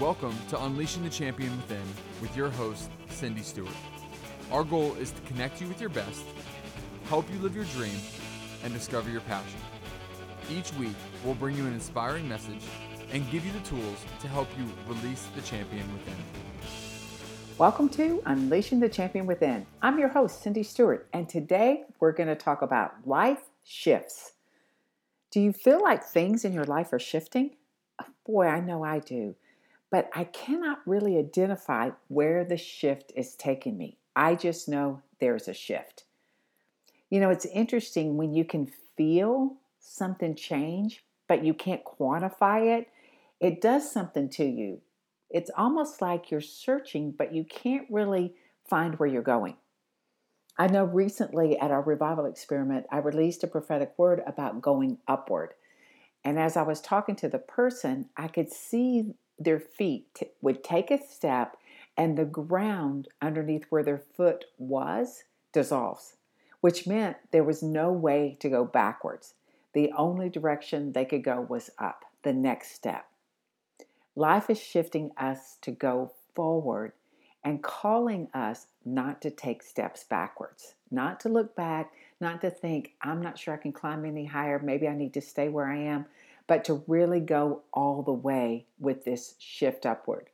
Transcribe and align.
Welcome 0.00 0.36
to 0.48 0.60
Unleashing 0.64 1.04
the 1.04 1.08
Champion 1.08 1.56
Within 1.56 1.84
with 2.20 2.36
your 2.36 2.50
host, 2.50 2.90
Cindy 3.10 3.42
Stewart. 3.42 3.70
Our 4.50 4.64
goal 4.64 4.96
is 4.96 5.12
to 5.12 5.22
connect 5.22 5.60
you 5.60 5.68
with 5.68 5.80
your 5.80 5.88
best, 5.88 6.24
help 7.08 7.32
you 7.32 7.38
live 7.38 7.54
your 7.54 7.64
dream, 7.66 7.96
and 8.64 8.74
discover 8.74 9.08
your 9.08 9.20
passion. 9.20 9.60
Each 10.50 10.72
week, 10.74 10.96
we'll 11.24 11.36
bring 11.36 11.56
you 11.56 11.64
an 11.66 11.74
inspiring 11.74 12.28
message 12.28 12.64
and 13.12 13.30
give 13.30 13.46
you 13.46 13.52
the 13.52 13.60
tools 13.60 14.04
to 14.18 14.26
help 14.26 14.48
you 14.58 14.66
release 14.92 15.28
the 15.36 15.42
champion 15.42 15.86
within. 15.92 16.16
Welcome 17.56 17.88
to 17.90 18.20
Unleashing 18.26 18.80
the 18.80 18.88
Champion 18.88 19.26
Within. 19.26 19.64
I'm 19.80 20.00
your 20.00 20.08
host, 20.08 20.42
Cindy 20.42 20.64
Stewart, 20.64 21.06
and 21.12 21.28
today 21.28 21.84
we're 22.00 22.10
going 22.10 22.28
to 22.28 22.34
talk 22.34 22.62
about 22.62 23.06
life 23.06 23.42
shifts. 23.62 24.32
Do 25.30 25.40
you 25.40 25.52
feel 25.52 25.80
like 25.80 26.02
things 26.02 26.44
in 26.44 26.52
your 26.52 26.64
life 26.64 26.92
are 26.92 26.98
shifting? 26.98 27.52
Boy, 28.26 28.46
I 28.46 28.58
know 28.58 28.82
I 28.82 28.98
do 28.98 29.36
but 29.94 30.10
I 30.12 30.24
cannot 30.24 30.80
really 30.86 31.16
identify 31.16 31.90
where 32.08 32.44
the 32.44 32.56
shift 32.56 33.12
is 33.14 33.36
taking 33.36 33.78
me. 33.78 33.96
I 34.16 34.34
just 34.34 34.68
know 34.68 35.02
there's 35.20 35.46
a 35.46 35.54
shift. 35.54 36.02
You 37.10 37.20
know, 37.20 37.30
it's 37.30 37.46
interesting 37.46 38.16
when 38.16 38.34
you 38.34 38.44
can 38.44 38.72
feel 38.96 39.54
something 39.78 40.34
change, 40.34 41.04
but 41.28 41.44
you 41.44 41.54
can't 41.54 41.84
quantify 41.84 42.76
it, 42.76 42.88
it 43.38 43.60
does 43.60 43.88
something 43.88 44.28
to 44.30 44.44
you. 44.44 44.80
It's 45.30 45.52
almost 45.56 46.02
like 46.02 46.28
you're 46.28 46.40
searching, 46.40 47.12
but 47.12 47.32
you 47.32 47.44
can't 47.44 47.86
really 47.88 48.34
find 48.68 48.98
where 48.98 49.08
you're 49.08 49.22
going. 49.22 49.58
I 50.58 50.66
know 50.66 50.86
recently 50.86 51.56
at 51.56 51.70
our 51.70 51.82
revival 51.82 52.26
experiment, 52.26 52.86
I 52.90 52.98
released 52.98 53.44
a 53.44 53.46
prophetic 53.46 53.92
word 53.96 54.24
about 54.26 54.60
going 54.60 54.98
upward. 55.06 55.54
And 56.24 56.36
as 56.36 56.56
I 56.56 56.62
was 56.62 56.80
talking 56.80 57.14
to 57.14 57.28
the 57.28 57.38
person, 57.38 58.06
I 58.16 58.26
could 58.26 58.50
see 58.50 59.14
their 59.38 59.58
feet 59.58 60.06
t- 60.14 60.28
would 60.40 60.62
take 60.62 60.90
a 60.90 61.02
step 61.02 61.56
and 61.96 62.16
the 62.16 62.24
ground 62.24 63.08
underneath 63.22 63.64
where 63.68 63.82
their 63.82 63.98
foot 63.98 64.46
was 64.58 65.24
dissolves, 65.52 66.16
which 66.60 66.86
meant 66.86 67.16
there 67.30 67.44
was 67.44 67.62
no 67.62 67.92
way 67.92 68.36
to 68.40 68.48
go 68.48 68.64
backwards. 68.64 69.34
The 69.72 69.92
only 69.96 70.28
direction 70.28 70.92
they 70.92 71.04
could 71.04 71.24
go 71.24 71.40
was 71.40 71.70
up, 71.78 72.04
the 72.22 72.32
next 72.32 72.74
step. 72.74 73.06
Life 74.16 74.48
is 74.48 74.60
shifting 74.60 75.10
us 75.16 75.56
to 75.62 75.70
go 75.70 76.12
forward 76.34 76.92
and 77.42 77.62
calling 77.62 78.28
us 78.32 78.68
not 78.84 79.20
to 79.22 79.30
take 79.30 79.62
steps 79.62 80.04
backwards, 80.04 80.74
not 80.90 81.20
to 81.20 81.28
look 81.28 81.54
back, 81.54 81.92
not 82.20 82.40
to 82.40 82.50
think, 82.50 82.92
I'm 83.02 83.20
not 83.20 83.38
sure 83.38 83.54
I 83.54 83.58
can 83.58 83.72
climb 83.72 84.04
any 84.04 84.24
higher, 84.24 84.58
maybe 84.58 84.88
I 84.88 84.96
need 84.96 85.14
to 85.14 85.20
stay 85.20 85.48
where 85.48 85.66
I 85.66 85.76
am, 85.78 86.06
but 86.46 86.64
to 86.64 86.82
really 86.86 87.20
go 87.20 87.62
all 87.72 88.02
the 88.02 88.12
way 88.12 88.66
with 88.78 89.04
this 89.04 89.34
shift 89.38 89.86
upward. 89.86 90.28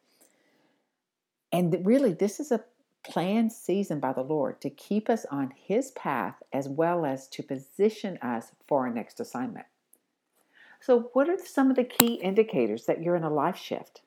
And 1.53 1.85
really, 1.85 2.13
this 2.13 2.41
is 2.41 2.51
a 2.53 2.65
planned 3.03 3.53
season 3.53 3.99
by 4.01 4.13
the 4.13 4.23
Lord 4.23 4.61
to 4.61 4.71
keep 4.71 5.09
us 5.09 5.25
on 5.31 5.53
His 5.57 5.91
path 5.93 6.43
as 6.53 6.69
well 6.69 7.05
as 7.05 7.29
to 7.29 7.43
position 7.43 8.19
us 8.23 8.53
for 8.67 8.87
our 8.87 8.93
next 8.93 9.21
assignment. 9.21 9.67
So, 10.81 11.11
what 11.13 11.29
are 11.29 11.39
some 11.39 11.71
of 11.71 11.77
the 11.77 11.85
key 11.85 12.15
indicators 12.15 12.87
that 12.87 13.03
you're 13.03 13.17
in 13.17 13.25
a 13.25 13.31
life 13.31 13.57
shift? 13.57 14.03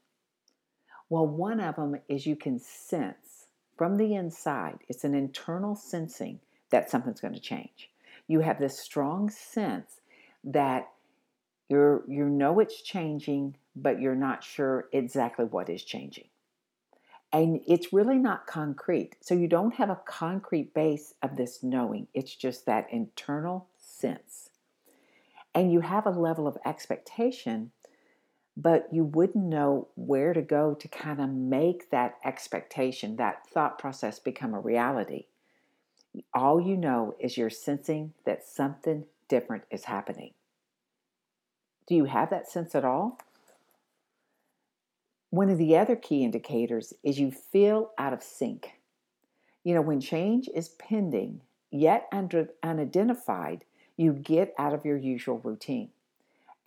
Well, 1.09 1.27
one 1.27 1.59
of 1.59 1.75
them 1.75 1.97
is 2.07 2.25
you 2.25 2.35
can 2.35 2.59
sense 2.59 3.43
from 3.77 3.97
the 3.97 4.13
inside, 4.13 4.79
it's 4.87 5.03
an 5.03 5.15
internal 5.15 5.75
sensing 5.75 6.39
that 6.69 6.89
something's 6.89 7.21
going 7.21 7.33
to 7.33 7.39
change. 7.39 7.89
You 8.27 8.41
have 8.41 8.59
this 8.59 8.79
strong 8.79 9.29
sense 9.29 9.99
that 10.43 10.89
you're, 11.69 12.03
you 12.07 12.25
know 12.25 12.59
it's 12.59 12.81
changing, 12.81 13.55
but 13.75 13.99
you're 13.99 14.15
not 14.15 14.43
sure 14.43 14.87
exactly 14.91 15.45
what 15.45 15.69
is 15.69 15.83
changing. 15.83 16.27
And 17.31 17.61
it's 17.67 17.91
really 17.91 18.19
not 18.19 18.45
concrete. 18.45 19.15
So 19.21 19.33
you 19.33 19.47
don't 19.47 19.73
have 19.75 19.89
a 19.89 19.99
concrete 20.05 20.73
base 20.75 21.15
of 21.23 21.35
this 21.35 21.63
knowing. 21.63 22.07
It's 22.13 22.35
just 22.35 22.67
that 22.67 22.87
internal 22.91 23.69
sense. 23.79 24.49
And 25.55 25.71
you 25.71 25.81
have 25.81 26.05
a 26.05 26.11
level 26.11 26.47
of 26.47 26.57
expectation, 26.63 27.71
but 28.55 28.87
you 28.91 29.03
wouldn't 29.03 29.43
know 29.43 29.87
where 29.95 30.33
to 30.33 30.43
go 30.43 30.75
to 30.75 30.87
kind 30.87 31.19
of 31.19 31.29
make 31.29 31.89
that 31.89 32.17
expectation, 32.23 33.15
that 33.15 33.47
thought 33.47 33.79
process 33.79 34.19
become 34.19 34.53
a 34.53 34.59
reality. 34.59 35.25
All 36.35 36.61
you 36.61 36.77
know 36.77 37.15
is 37.19 37.35
you're 37.35 37.49
sensing 37.49 38.13
that 38.25 38.45
something 38.45 39.05
different 39.27 39.63
is 39.71 39.85
happening. 39.85 40.33
Do 41.87 41.95
you 41.95 42.05
have 42.05 42.29
that 42.29 42.49
sense 42.49 42.75
at 42.75 42.85
all? 42.85 43.19
One 45.29 45.49
of 45.49 45.57
the 45.57 45.75
other 45.77 45.95
key 45.95 46.23
indicators 46.23 46.93
is 47.03 47.19
you 47.19 47.31
feel 47.31 47.91
out 47.97 48.13
of 48.13 48.21
sync. 48.21 48.79
You 49.63 49.73
know, 49.73 49.81
when 49.81 49.99
change 49.99 50.49
is 50.53 50.69
pending, 50.69 51.41
yet 51.71 52.07
under, 52.11 52.49
unidentified, 52.61 53.65
you 53.97 54.13
get 54.13 54.53
out 54.57 54.73
of 54.73 54.85
your 54.85 54.97
usual 54.97 55.39
routine. 55.39 55.89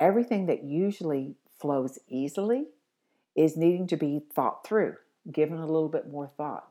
Everything 0.00 0.46
that 0.46 0.64
usually 0.64 1.36
flows 1.58 1.98
easily 2.08 2.66
is 3.34 3.56
needing 3.56 3.86
to 3.86 3.96
be 3.96 4.22
thought 4.34 4.66
through, 4.66 4.96
given 5.30 5.58
a 5.58 5.66
little 5.66 5.88
bit 5.88 6.10
more 6.10 6.30
thought. 6.36 6.68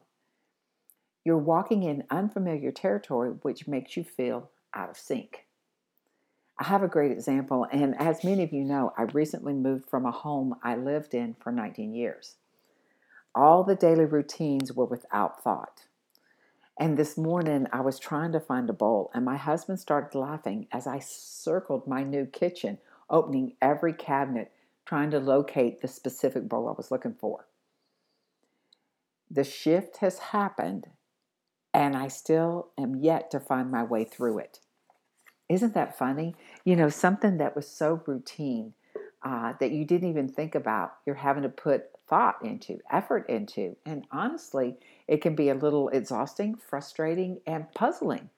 You're 1.24 1.38
walking 1.38 1.84
in 1.84 2.04
unfamiliar 2.10 2.72
territory, 2.72 3.32
which 3.42 3.68
makes 3.68 3.98
you 3.98 4.04
feel 4.04 4.50
out 4.74 4.90
of 4.90 4.98
sync. 4.98 5.45
I 6.58 6.64
have 6.66 6.84
a 6.84 6.88
great 6.88 7.12
example, 7.12 7.68
and 7.70 8.00
as 8.00 8.24
many 8.24 8.44
of 8.44 8.54
you 8.54 8.64
know, 8.64 8.94
I 8.98 9.04
recently 9.04 9.54
moved 9.54 9.90
from 9.90 10.06
a 10.06 10.12
home 10.12 10.56
I 10.64 10.76
lived 10.76 11.14
in 11.14 11.36
for 11.40 11.52
19 11.52 11.94
years. 11.94 12.36
All 13.34 13.66
the 13.66 13.76
daily 13.76 14.06
routines 14.06 14.72
were 14.72 14.86
without 14.86 15.44
thought. 15.44 15.88
And 16.80 16.98
this 16.98 17.18
morning, 17.18 17.68
I 17.74 17.82
was 17.82 18.00
trying 18.00 18.32
to 18.32 18.40
find 18.40 18.70
a 18.70 18.74
bowl, 18.74 19.12
and 19.14 19.26
my 19.26 19.36
husband 19.36 19.82
started 19.82 20.18
laughing 20.18 20.68
as 20.72 20.88
I 20.88 21.00
circled 21.00 21.88
my 21.88 22.04
new 22.04 22.26
kitchen, 22.26 22.78
opening 23.10 23.54
every 23.62 23.94
cabinet, 23.94 24.52
trying 24.86 25.12
to 25.12 25.20
locate 25.20 25.82
the 25.82 25.90
specific 25.90 26.48
bowl 26.48 26.70
I 26.70 26.74
was 26.74 26.90
looking 26.90 27.16
for. 27.16 27.48
The 29.30 29.44
shift 29.44 29.98
has 29.98 30.20
happened, 30.20 30.88
and 31.74 31.98
I 31.98 32.08
still 32.08 32.70
am 32.78 32.96
yet 32.96 33.30
to 33.32 33.42
find 33.42 33.70
my 33.70 33.84
way 33.84 34.06
through 34.06 34.40
it. 34.40 34.60
Isn't 35.48 35.74
that 35.76 35.98
funny? 35.98 36.36
You 36.64 36.76
know, 36.76 36.90
something 36.90 37.38
that 37.38 37.56
was 37.56 37.68
so 37.68 38.02
routine 38.06 38.74
uh, 39.24 39.54
that 39.60 39.72
you 39.72 39.86
didn't 39.86 40.10
even 40.10 40.28
think 40.28 40.56
about, 40.56 40.98
you're 41.06 41.16
having 41.16 41.44
to 41.44 41.50
put 41.50 41.86
thought 42.08 42.44
into, 42.44 42.80
effort 42.92 43.28
into. 43.30 43.76
And 43.86 44.06
honestly, 44.12 44.78
it 45.08 45.22
can 45.22 45.36
be 45.36 45.50
a 45.50 45.56
little 45.56 45.90
exhausting, 45.90 46.56
frustrating, 46.56 47.42
and 47.48 47.72
puzzling. 47.74 48.30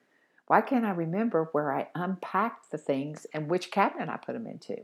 Why 0.47 0.62
can't 0.62 0.85
I 0.85 0.91
remember 0.91 1.50
where 1.51 1.73
I 1.73 1.88
unpacked 1.94 2.72
the 2.72 2.78
things 2.78 3.28
and 3.34 3.50
which 3.50 3.72
cabinet 3.72 4.09
I 4.09 4.18
put 4.18 4.34
them 4.34 4.47
into? 4.47 4.78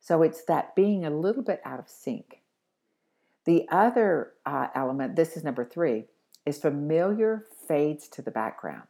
So 0.00 0.22
it's 0.22 0.44
that 0.44 0.74
being 0.74 1.04
a 1.04 1.10
little 1.10 1.42
bit 1.42 1.60
out 1.64 1.78
of 1.78 1.88
sync. 1.88 2.40
The 3.44 3.66
other 3.70 4.32
uh, 4.46 4.68
element, 4.74 5.16
this 5.16 5.36
is 5.36 5.44
number 5.44 5.64
three, 5.64 6.04
is 6.46 6.58
familiar 6.58 7.46
fades 7.68 8.08
to 8.08 8.22
the 8.22 8.30
background. 8.30 8.84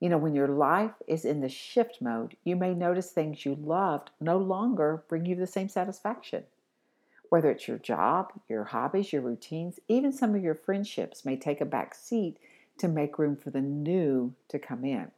You 0.00 0.08
know, 0.08 0.18
when 0.18 0.34
your 0.34 0.48
life 0.48 0.94
is 1.06 1.26
in 1.26 1.42
the 1.42 1.48
shift 1.50 2.00
mode, 2.00 2.34
you 2.42 2.56
may 2.56 2.72
notice 2.72 3.10
things 3.10 3.44
you 3.44 3.54
loved 3.54 4.10
no 4.18 4.38
longer 4.38 5.04
bring 5.08 5.26
you 5.26 5.36
the 5.36 5.46
same 5.46 5.68
satisfaction. 5.68 6.44
Whether 7.28 7.50
it's 7.50 7.68
your 7.68 7.78
job, 7.78 8.32
your 8.48 8.64
hobbies, 8.64 9.12
your 9.12 9.22
routines, 9.22 9.78
even 9.88 10.10
some 10.10 10.34
of 10.34 10.42
your 10.42 10.54
friendships 10.54 11.24
may 11.24 11.36
take 11.36 11.60
a 11.60 11.66
back 11.66 11.94
seat 11.94 12.38
to 12.78 12.88
make 12.88 13.18
room 13.18 13.36
for 13.36 13.50
the 13.50 13.60
new 13.60 14.34
to 14.48 14.58
come 14.58 14.84
in. 14.84 15.10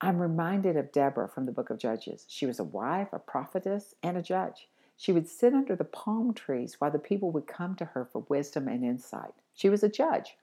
I'm 0.00 0.18
reminded 0.18 0.76
of 0.76 0.92
Deborah 0.92 1.28
from 1.28 1.46
the 1.46 1.52
book 1.52 1.68
of 1.68 1.78
Judges. 1.78 2.26
She 2.28 2.46
was 2.46 2.60
a 2.60 2.64
wife, 2.64 3.08
a 3.12 3.18
prophetess, 3.18 3.94
and 4.02 4.16
a 4.16 4.22
judge. 4.22 4.68
She 4.96 5.10
would 5.10 5.28
sit 5.28 5.52
under 5.52 5.74
the 5.74 5.84
palm 5.84 6.32
trees 6.32 6.76
while 6.78 6.90
the 6.90 6.98
people 6.98 7.30
would 7.32 7.46
come 7.46 7.74
to 7.76 7.86
her 7.86 8.04
for 8.04 8.24
wisdom 8.28 8.68
and 8.68 8.84
insight. 8.84 9.34
She 9.52 9.68
was 9.68 9.82
a 9.82 9.88
judge. 9.88 10.36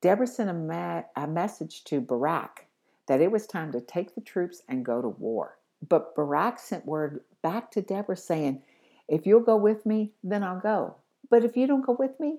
Deborah 0.00 0.26
sent 0.26 0.50
a, 0.50 0.54
ma- 0.54 1.02
a 1.16 1.26
message 1.26 1.84
to 1.84 2.00
Barak 2.00 2.66
that 3.06 3.20
it 3.20 3.30
was 3.30 3.46
time 3.46 3.72
to 3.72 3.80
take 3.80 4.14
the 4.14 4.20
troops 4.20 4.62
and 4.68 4.84
go 4.84 5.00
to 5.00 5.08
war. 5.08 5.58
But 5.86 6.14
Barak 6.14 6.58
sent 6.58 6.86
word 6.86 7.20
back 7.42 7.70
to 7.72 7.82
Deborah 7.82 8.16
saying, 8.16 8.62
If 9.08 9.26
you'll 9.26 9.40
go 9.40 9.56
with 9.56 9.86
me, 9.86 10.12
then 10.22 10.42
I'll 10.42 10.60
go. 10.60 10.96
But 11.30 11.44
if 11.44 11.56
you 11.56 11.66
don't 11.66 11.86
go 11.86 11.96
with 11.98 12.18
me, 12.20 12.38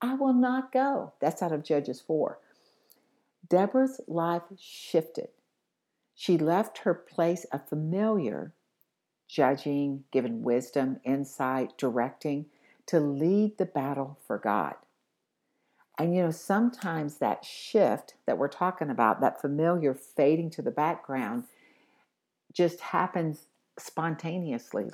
I 0.00 0.14
will 0.14 0.32
not 0.32 0.72
go. 0.72 1.12
That's 1.20 1.42
out 1.42 1.52
of 1.52 1.64
Judges 1.64 2.00
4. 2.00 2.38
Deborah's 3.48 4.00
life 4.06 4.42
shifted. 4.58 5.28
She 6.14 6.38
left 6.38 6.78
her 6.78 6.94
place 6.94 7.44
of 7.44 7.68
familiar, 7.68 8.52
judging, 9.28 10.04
giving 10.10 10.42
wisdom, 10.42 11.00
insight, 11.04 11.76
directing, 11.78 12.46
to 12.86 13.00
lead 13.00 13.58
the 13.58 13.66
battle 13.66 14.18
for 14.26 14.38
God. 14.38 14.74
And 15.98 16.14
you 16.14 16.22
know, 16.22 16.30
sometimes 16.30 17.16
that 17.18 17.44
shift 17.44 18.14
that 18.26 18.38
we're 18.38 18.48
talking 18.48 18.90
about, 18.90 19.20
that 19.20 19.40
familiar 19.40 19.94
fading 19.94 20.50
to 20.50 20.62
the 20.62 20.70
background, 20.70 21.44
just 22.52 22.80
happens 22.80 23.46
spontaneously. 23.78 24.90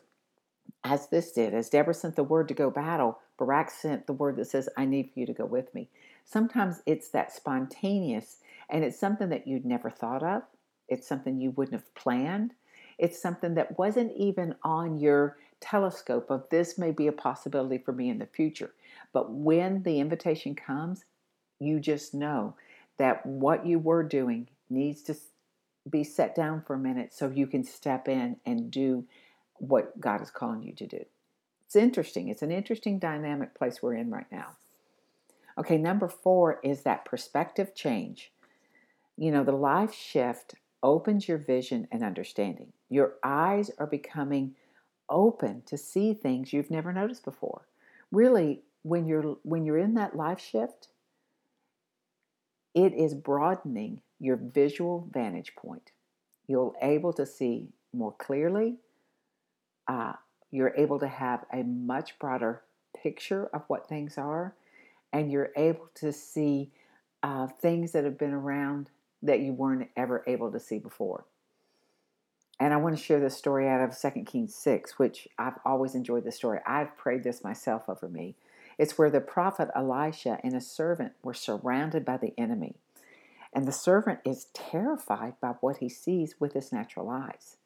as 0.84 1.08
this 1.08 1.32
did. 1.32 1.54
As 1.54 1.68
Deborah 1.70 1.94
sent 1.94 2.16
the 2.16 2.24
word 2.24 2.48
to 2.48 2.54
go 2.54 2.70
battle, 2.70 3.18
Barak 3.38 3.70
sent 3.70 4.06
the 4.06 4.12
word 4.12 4.36
that 4.36 4.46
says, 4.46 4.68
I 4.76 4.84
need 4.84 5.10
for 5.12 5.20
you 5.20 5.26
to 5.26 5.32
go 5.32 5.44
with 5.44 5.74
me. 5.74 5.88
Sometimes 6.24 6.82
it's 6.86 7.08
that 7.10 7.32
spontaneous 7.32 8.38
and 8.70 8.84
it's 8.84 8.98
something 8.98 9.28
that 9.30 9.46
you'd 9.46 9.64
never 9.66 9.90
thought 9.90 10.22
of. 10.22 10.42
It's 10.88 11.06
something 11.08 11.40
you 11.40 11.50
wouldn't 11.52 11.74
have 11.80 11.94
planned. 11.94 12.54
It's 12.98 13.20
something 13.20 13.54
that 13.54 13.78
wasn't 13.78 14.12
even 14.16 14.54
on 14.62 14.98
your 14.98 15.36
telescope 15.60 16.30
of 16.30 16.48
this 16.50 16.78
may 16.78 16.90
be 16.90 17.06
a 17.06 17.12
possibility 17.12 17.78
for 17.78 17.92
me 17.92 18.08
in 18.08 18.18
the 18.18 18.26
future. 18.26 18.72
But 19.12 19.30
when 19.32 19.82
the 19.82 20.00
invitation 20.00 20.54
comes, 20.54 21.04
you 21.58 21.80
just 21.80 22.14
know 22.14 22.54
that 22.98 23.24
what 23.24 23.66
you 23.66 23.78
were 23.78 24.02
doing 24.02 24.48
needs 24.70 25.02
to 25.02 25.16
be 25.88 26.04
set 26.04 26.34
down 26.34 26.62
for 26.62 26.74
a 26.74 26.78
minute 26.78 27.14
so 27.14 27.28
you 27.28 27.46
can 27.46 27.64
step 27.64 28.08
in 28.08 28.36
and 28.44 28.70
do 28.70 29.04
what 29.54 29.98
God 30.00 30.20
is 30.20 30.30
calling 30.30 30.62
you 30.62 30.72
to 30.74 30.86
do. 30.86 31.04
It's 31.66 31.76
interesting. 31.76 32.28
It's 32.28 32.42
an 32.42 32.50
interesting 32.50 32.98
dynamic 32.98 33.54
place 33.54 33.82
we're 33.82 33.94
in 33.94 34.10
right 34.10 34.30
now. 34.30 34.56
Okay, 35.58 35.76
number 35.76 36.08
four 36.08 36.60
is 36.62 36.82
that 36.82 37.04
perspective 37.04 37.74
change. 37.74 38.32
You 39.16 39.32
know, 39.32 39.42
the 39.42 39.52
life 39.52 39.92
shift 39.92 40.54
opens 40.82 41.26
your 41.26 41.38
vision 41.38 41.88
and 41.90 42.04
understanding. 42.04 42.72
Your 42.88 43.14
eyes 43.24 43.70
are 43.78 43.86
becoming 43.86 44.54
open 45.10 45.62
to 45.66 45.76
see 45.76 46.14
things 46.14 46.52
you've 46.52 46.70
never 46.70 46.92
noticed 46.92 47.24
before. 47.24 47.66
Really, 48.10 48.62
when 48.82 49.06
you're 49.06 49.36
when 49.42 49.64
you're 49.64 49.78
in 49.78 49.94
that 49.94 50.16
life 50.16 50.40
shift, 50.40 50.88
it 52.74 52.94
is 52.94 53.14
broadening 53.14 54.00
your 54.20 54.36
visual 54.36 55.08
vantage 55.12 55.54
point. 55.54 55.90
You're 56.46 56.74
able 56.80 57.12
to 57.14 57.26
see 57.26 57.68
more 57.92 58.12
clearly. 58.12 58.76
Uh, 59.86 60.14
you're 60.50 60.74
able 60.76 60.98
to 60.98 61.08
have 61.08 61.44
a 61.52 61.62
much 61.62 62.18
broader 62.18 62.62
picture 62.96 63.46
of 63.52 63.62
what 63.68 63.88
things 63.88 64.16
are, 64.16 64.54
and 65.12 65.30
you're 65.30 65.50
able 65.56 65.88
to 65.96 66.12
see 66.12 66.70
uh, 67.22 67.46
things 67.46 67.92
that 67.92 68.04
have 68.04 68.18
been 68.18 68.32
around 68.32 68.90
that 69.22 69.40
you 69.40 69.52
weren't 69.52 69.88
ever 69.96 70.22
able 70.26 70.50
to 70.52 70.60
see 70.60 70.78
before. 70.78 71.24
And 72.60 72.74
I 72.74 72.76
want 72.76 72.96
to 72.96 73.02
share 73.02 73.20
this 73.20 73.36
story 73.36 73.68
out 73.68 73.80
of 73.80 73.96
2 73.96 74.24
Kings 74.24 74.54
6, 74.54 74.98
which 74.98 75.28
I've 75.38 75.58
always 75.64 75.94
enjoyed 75.94 76.24
this 76.24 76.36
story. 76.36 76.58
I've 76.66 76.96
prayed 76.96 77.22
this 77.22 77.44
myself 77.44 77.88
over 77.88 78.08
me. 78.08 78.34
It's 78.78 78.98
where 78.98 79.10
the 79.10 79.20
prophet 79.20 79.68
Elisha 79.74 80.38
and 80.42 80.54
his 80.54 80.70
servant 80.70 81.12
were 81.22 81.34
surrounded 81.34 82.04
by 82.04 82.16
the 82.16 82.34
enemy. 82.36 82.76
And 83.52 83.66
the 83.66 83.72
servant 83.72 84.20
is 84.24 84.46
terrified 84.52 85.34
by 85.40 85.54
what 85.60 85.78
he 85.78 85.88
sees 85.88 86.34
with 86.40 86.52
his 86.52 86.72
natural 86.72 87.08
eyes. 87.08 87.56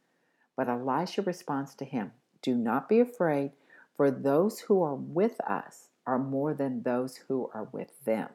But 0.56 0.69
Elisha 0.69 1.23
responds 1.23 1.75
to 1.77 1.85
him 1.85 2.12
Do 2.43 2.55
not 2.55 2.89
be 2.89 3.00
afraid, 3.00 3.53
for 3.97 4.11
those 4.11 4.61
who 4.61 4.83
are 4.83 4.94
with 4.94 5.41
us 5.41 5.89
are 6.06 6.19
more 6.19 6.55
than 6.55 6.83
those 6.83 7.17
who 7.29 7.50
are 7.55 7.69
with 7.73 8.05
them. 8.05 8.29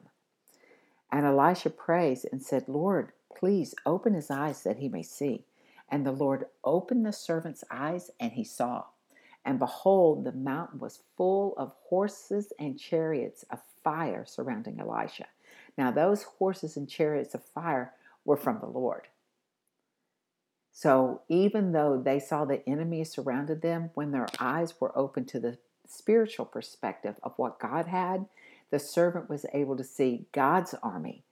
And 1.10 1.24
Elisha 1.24 1.70
prays 1.70 2.24
and 2.24 2.42
said, 2.42 2.68
Lord, 2.68 3.12
please 3.34 3.74
open 3.86 4.14
his 4.14 4.30
eyes 4.30 4.62
that 4.64 4.78
he 4.78 4.88
may 4.88 5.02
see. 5.02 5.44
And 5.88 6.04
the 6.04 6.12
Lord 6.12 6.46
opened 6.64 7.06
the 7.06 7.12
servant's 7.12 7.64
eyes, 7.70 8.10
and 8.20 8.32
he 8.32 8.44
saw. 8.44 8.84
And 9.44 9.58
behold, 9.58 10.24
the 10.24 10.32
mountain 10.32 10.78
was 10.78 11.02
full 11.16 11.54
of 11.56 11.72
horses 11.88 12.52
and 12.58 12.78
chariots 12.78 13.44
of 13.50 13.60
fire 13.82 14.24
surrounding 14.26 14.78
Elisha. 14.78 15.26
Now, 15.78 15.90
those 15.90 16.24
horses 16.24 16.76
and 16.76 16.88
chariots 16.88 17.34
of 17.34 17.44
fire 17.44 17.94
were 18.24 18.36
from 18.36 18.58
the 18.60 18.66
Lord. 18.66 19.08
So, 20.72 21.22
even 21.28 21.72
though 21.72 22.00
they 22.00 22.20
saw 22.20 22.44
the 22.44 22.68
enemy 22.68 23.02
surrounded 23.04 23.62
them, 23.62 23.90
when 23.94 24.12
their 24.12 24.28
eyes 24.38 24.74
were 24.80 24.96
open 24.96 25.24
to 25.26 25.40
the 25.40 25.58
spiritual 25.86 26.44
perspective 26.44 27.16
of 27.22 27.32
what 27.36 27.58
God 27.58 27.86
had, 27.86 28.26
the 28.70 28.78
servant 28.78 29.30
was 29.30 29.46
able 29.54 29.76
to 29.76 29.84
see 29.84 30.26
God's 30.32 30.74
army 30.82 31.24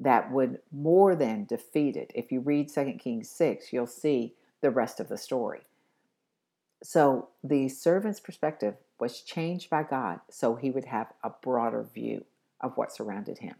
that 0.00 0.32
would 0.32 0.58
more 0.72 1.14
than 1.14 1.44
defeat 1.44 1.96
it. 1.96 2.10
If 2.14 2.32
you 2.32 2.40
read 2.40 2.72
2 2.72 2.94
Kings 2.98 3.30
6, 3.30 3.72
you'll 3.72 3.86
see 3.86 4.34
the 4.62 4.70
rest 4.70 4.98
of 4.98 5.08
the 5.08 5.18
story. 5.18 5.60
So 6.82 7.28
the 7.44 7.68
servant's 7.68 8.20
perspective 8.20 8.74
was 8.98 9.20
changed 9.20 9.68
by 9.68 9.82
God 9.82 10.20
so 10.30 10.56
he 10.56 10.70
would 10.70 10.86
have 10.86 11.08
a 11.22 11.30
broader 11.42 11.86
view 11.94 12.24
of 12.60 12.76
what 12.76 12.92
surrounded 12.92 13.38
him. 13.38 13.54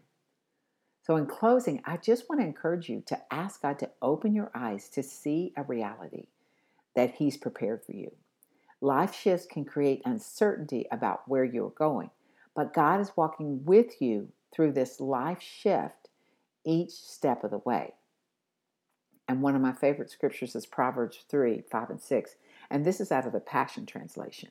So, 1.03 1.15
in 1.15 1.25
closing, 1.25 1.81
I 1.83 1.97
just 1.97 2.29
want 2.29 2.41
to 2.41 2.47
encourage 2.47 2.87
you 2.87 3.01
to 3.07 3.19
ask 3.33 3.63
God 3.63 3.79
to 3.79 3.89
open 4.01 4.35
your 4.35 4.51
eyes 4.53 4.87
to 4.89 5.01
see 5.01 5.51
a 5.57 5.63
reality 5.63 6.27
that 6.95 7.15
He's 7.15 7.37
prepared 7.37 7.83
for 7.83 7.93
you. 7.93 8.11
Life 8.81 9.15
shifts 9.15 9.47
can 9.47 9.65
create 9.65 10.03
uncertainty 10.05 10.87
about 10.91 11.27
where 11.27 11.43
you're 11.43 11.71
going, 11.71 12.11
but 12.55 12.73
God 12.73 12.99
is 12.99 13.17
walking 13.17 13.65
with 13.65 14.01
you 14.01 14.29
through 14.53 14.73
this 14.73 14.99
life 14.99 15.41
shift 15.41 16.00
each 16.65 16.91
step 16.91 17.43
of 17.43 17.51
the 17.51 17.57
way. 17.59 17.93
And 19.27 19.41
one 19.41 19.55
of 19.55 19.61
my 19.61 19.71
favorite 19.71 20.09
scriptures 20.09 20.55
is 20.55 20.65
Proverbs 20.65 21.19
3 21.29 21.63
5 21.69 21.89
and 21.89 22.01
6. 22.01 22.35
And 22.69 22.85
this 22.85 22.99
is 22.99 23.11
out 23.11 23.25
of 23.25 23.33
the 23.33 23.39
Passion 23.39 23.85
Translation. 23.85 24.49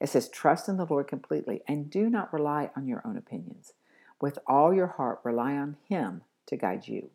It 0.00 0.08
says, 0.08 0.28
Trust 0.28 0.68
in 0.68 0.76
the 0.76 0.86
Lord 0.86 1.08
completely 1.08 1.62
and 1.66 1.90
do 1.90 2.08
not 2.08 2.32
rely 2.32 2.70
on 2.76 2.86
your 2.86 3.02
own 3.04 3.16
opinions. 3.16 3.72
With 4.20 4.38
all 4.46 4.74
your 4.74 4.86
heart, 4.88 5.20
rely 5.22 5.54
on 5.54 5.76
Him 5.88 6.22
to 6.46 6.56
guide 6.56 6.88
you, 6.88 7.10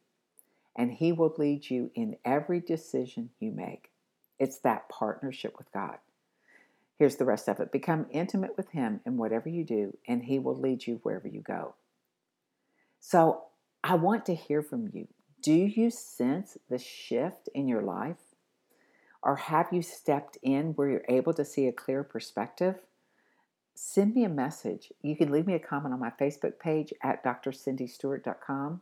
and 0.76 0.92
He 0.92 1.12
will 1.12 1.34
lead 1.38 1.70
you 1.70 1.92
in 1.96 2.18
every 2.24 2.60
decision 2.60 3.30
you 3.40 3.52
make. 3.52 3.90
It's 4.40 4.60
that 4.60 4.90
partnership 4.90 5.56
with 5.58 5.72
God. 5.72 5.98
Here's 6.98 7.18
the 7.18 7.26
rest 7.26 7.50
of 7.50 7.60
it 7.60 7.72
become 7.72 8.06
intimate 8.12 8.56
with 8.56 8.70
Him 8.70 9.02
in 9.06 9.18
whatever 9.18 9.50
you 9.50 9.64
do, 9.64 9.98
and 10.08 10.24
He 10.24 10.40
will 10.40 10.58
lead 10.58 10.88
you 10.88 11.00
wherever 11.04 11.28
you 11.28 11.42
go. 11.42 11.76
So 13.00 13.44
I 13.84 13.96
want 13.96 14.26
to 14.28 14.36
hear 14.36 14.62
from 14.62 14.90
you. 14.94 15.08
Do 15.42 15.54
you 15.54 15.90
sense 15.90 16.58
the 16.70 16.78
shift 16.78 17.50
in 17.54 17.68
your 17.68 17.82
life? 17.82 18.36
Or 19.22 19.36
have 19.36 19.68
you 19.72 19.82
stepped 19.82 20.38
in 20.42 20.68
where 20.74 20.90
you're 20.90 21.06
able 21.10 21.34
to 21.34 21.44
see 21.44 21.68
a 21.68 21.74
clear 21.74 22.04
perspective? 22.04 22.76
Send 23.76 24.16
me 24.16 24.24
a 24.24 24.30
message. 24.30 24.92
You 25.02 25.16
can 25.16 25.32
leave 25.32 25.48
me 25.48 25.56
a 25.56 25.60
comment 25.60 25.94
on 25.94 26.00
my 26.00 26.12
Facebook 26.12 26.60
page 26.60 26.94
at 27.02 27.24
drcindystewart.com. 27.24 28.82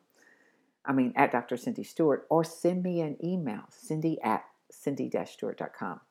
I 0.85 0.93
mean, 0.93 1.13
at 1.15 1.31
Dr. 1.31 1.57
Cindy 1.57 1.83
Stewart, 1.83 2.25
or 2.29 2.43
send 2.43 2.83
me 2.83 3.01
an 3.01 3.17
email, 3.23 3.63
cindy 3.69 4.19
at 4.21 4.43
cindy-stewart.com. 4.71 6.01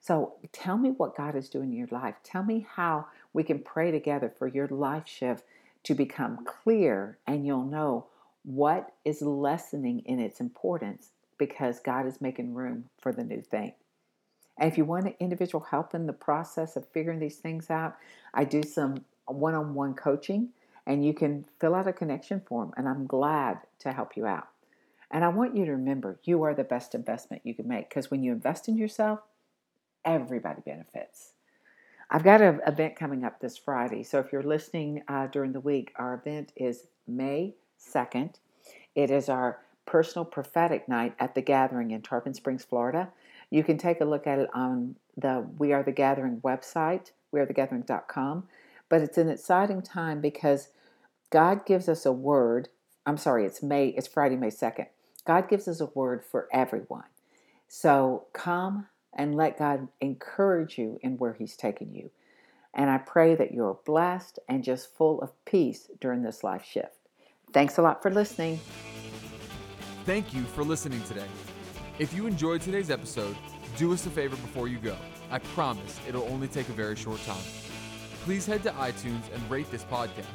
So 0.00 0.34
tell 0.52 0.78
me 0.78 0.90
what 0.90 1.16
God 1.16 1.36
is 1.36 1.48
doing 1.48 1.72
in 1.72 1.78
your 1.78 1.88
life. 1.90 2.16
Tell 2.24 2.42
me 2.42 2.66
how 2.68 3.06
we 3.32 3.44
can 3.44 3.60
pray 3.60 3.90
together 3.90 4.32
for 4.36 4.48
your 4.48 4.68
life 4.68 5.06
shift 5.06 5.44
to 5.84 5.94
become 5.94 6.44
clear 6.44 7.18
and 7.26 7.46
you'll 7.46 7.64
know 7.64 8.06
what 8.44 8.92
is 9.04 9.22
lessening 9.22 10.00
in 10.00 10.18
its 10.18 10.40
importance 10.40 11.10
because 11.38 11.80
God 11.80 12.06
is 12.06 12.20
making 12.20 12.54
room 12.54 12.84
for 13.00 13.12
the 13.12 13.24
new 13.24 13.40
thing. 13.40 13.72
And 14.58 14.70
if 14.70 14.78
you 14.78 14.84
want 14.84 15.06
an 15.06 15.14
individual 15.18 15.64
help 15.64 15.94
in 15.94 16.06
the 16.06 16.12
process 16.12 16.76
of 16.76 16.86
figuring 16.88 17.18
these 17.18 17.38
things 17.38 17.70
out, 17.70 17.96
I 18.34 18.44
do 18.44 18.62
some 18.62 19.04
one 19.26 19.54
on 19.54 19.74
one 19.74 19.94
coaching 19.94 20.50
and 20.86 21.04
you 21.04 21.14
can 21.14 21.46
fill 21.60 21.74
out 21.74 21.86
a 21.86 21.92
connection 21.92 22.40
form, 22.40 22.72
and 22.76 22.88
I'm 22.88 23.06
glad 23.06 23.58
to 23.80 23.92
help 23.92 24.16
you 24.16 24.26
out. 24.26 24.48
And 25.12 25.24
I 25.24 25.28
want 25.28 25.56
you 25.56 25.64
to 25.64 25.72
remember 25.72 26.18
you 26.24 26.42
are 26.42 26.54
the 26.54 26.64
best 26.64 26.94
investment 26.94 27.42
you 27.44 27.54
can 27.54 27.68
make 27.68 27.88
because 27.88 28.10
when 28.10 28.22
you 28.22 28.32
invest 28.32 28.68
in 28.68 28.76
yourself, 28.76 29.20
everybody 30.04 30.62
benefits. 30.64 31.34
I've 32.10 32.24
got 32.24 32.42
an 32.42 32.60
event 32.66 32.96
coming 32.96 33.24
up 33.24 33.40
this 33.40 33.56
Friday. 33.56 34.02
So 34.02 34.18
if 34.18 34.32
you're 34.32 34.42
listening 34.42 35.02
uh, 35.06 35.28
during 35.28 35.52
the 35.52 35.60
week, 35.60 35.92
our 35.96 36.14
event 36.14 36.52
is 36.56 36.86
May 37.06 37.54
2nd. 37.82 38.34
It 38.94 39.10
is 39.10 39.28
our 39.28 39.60
personal 39.86 40.24
prophetic 40.24 40.88
night 40.88 41.14
at 41.18 41.34
the 41.34 41.42
gathering 41.42 41.90
in 41.90 42.02
Tarpon 42.02 42.34
Springs, 42.34 42.64
Florida. 42.64 43.10
You 43.50 43.64
can 43.64 43.78
take 43.78 44.00
a 44.00 44.04
look 44.04 44.26
at 44.26 44.38
it 44.38 44.48
on 44.54 44.96
the 45.16 45.46
We 45.58 45.72
Are 45.72 45.82
the 45.82 45.92
Gathering 45.92 46.40
website, 46.42 47.10
wearethegathering.com. 47.34 48.48
But 48.88 49.02
it's 49.02 49.18
an 49.18 49.28
exciting 49.28 49.82
time 49.82 50.20
because 50.20 50.68
God 51.30 51.66
gives 51.66 51.88
us 51.88 52.06
a 52.06 52.12
word. 52.12 52.68
I'm 53.04 53.16
sorry, 53.16 53.44
it's 53.44 53.62
May, 53.62 53.88
it's 53.88 54.08
Friday, 54.08 54.36
May 54.36 54.48
2nd. 54.48 54.86
God 55.26 55.48
gives 55.48 55.68
us 55.68 55.80
a 55.80 55.86
word 55.86 56.22
for 56.24 56.48
everyone. 56.52 57.04
So 57.68 58.26
come 58.32 58.86
and 59.14 59.34
let 59.34 59.58
God 59.58 59.88
encourage 60.00 60.78
you 60.78 60.98
in 61.02 61.16
where 61.16 61.34
He's 61.34 61.56
taking 61.56 61.94
you. 61.94 62.10
And 62.74 62.90
I 62.90 62.98
pray 62.98 63.34
that 63.34 63.52
you're 63.52 63.78
blessed 63.84 64.38
and 64.48 64.64
just 64.64 64.94
full 64.94 65.20
of 65.20 65.32
peace 65.44 65.90
during 66.00 66.22
this 66.22 66.42
life 66.42 66.64
shift. 66.64 67.01
Thanks 67.52 67.78
a 67.78 67.82
lot 67.82 68.02
for 68.02 68.10
listening. 68.10 68.60
Thank 70.04 70.34
you 70.34 70.42
for 70.42 70.64
listening 70.64 71.02
today. 71.02 71.28
If 71.98 72.12
you 72.14 72.26
enjoyed 72.26 72.60
today's 72.62 72.90
episode, 72.90 73.36
do 73.76 73.92
us 73.92 74.06
a 74.06 74.10
favor 74.10 74.36
before 74.36 74.68
you 74.68 74.78
go. 74.78 74.96
I 75.30 75.38
promise 75.38 76.00
it'll 76.08 76.24
only 76.24 76.48
take 76.48 76.68
a 76.68 76.72
very 76.72 76.96
short 76.96 77.22
time. 77.24 77.44
Please 78.24 78.46
head 78.46 78.62
to 78.64 78.70
iTunes 78.72 79.22
and 79.34 79.50
rate 79.50 79.70
this 79.70 79.84
podcast. 79.84 80.26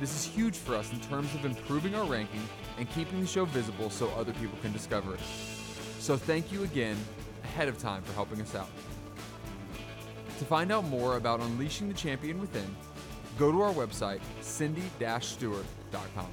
This 0.00 0.14
is 0.14 0.32
huge 0.32 0.56
for 0.56 0.74
us 0.74 0.92
in 0.92 1.00
terms 1.00 1.34
of 1.34 1.44
improving 1.44 1.94
our 1.94 2.04
ranking 2.04 2.42
and 2.78 2.88
keeping 2.90 3.20
the 3.20 3.26
show 3.26 3.44
visible 3.46 3.90
so 3.90 4.08
other 4.10 4.32
people 4.34 4.58
can 4.62 4.72
discover 4.72 5.14
it. 5.14 5.20
So 5.98 6.16
thank 6.16 6.52
you 6.52 6.62
again 6.62 6.96
ahead 7.44 7.68
of 7.68 7.78
time 7.78 8.02
for 8.02 8.12
helping 8.12 8.40
us 8.40 8.54
out. 8.54 8.68
To 10.38 10.44
find 10.44 10.70
out 10.70 10.84
more 10.84 11.16
about 11.16 11.40
unleashing 11.40 11.88
the 11.88 11.94
champion 11.94 12.40
within, 12.40 12.76
go 13.36 13.50
to 13.52 13.62
our 13.62 13.72
website, 13.72 14.20
cindy-stewart.com. 14.40 16.28